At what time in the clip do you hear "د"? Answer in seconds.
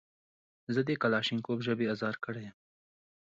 0.87-0.89